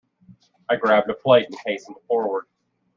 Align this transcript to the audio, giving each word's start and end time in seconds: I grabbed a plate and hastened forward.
I 0.67 0.77
grabbed 0.77 1.11
a 1.11 1.13
plate 1.13 1.45
and 1.45 1.55
hastened 1.63 1.97
forward. 2.07 2.47